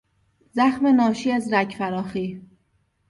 [0.51, 2.41] زخم ناشی از رگ فراخی